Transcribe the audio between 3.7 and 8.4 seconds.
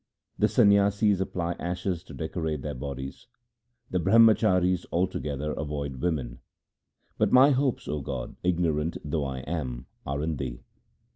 The Brahmacharis altogether avoid women; But my hopes O God,